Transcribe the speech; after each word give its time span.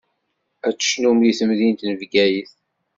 Ad 0.67 0.77
cnun 0.81 1.17
di 1.21 1.33
temdint 1.39 1.81
n 1.85 1.91
Bgayet. 1.99 2.51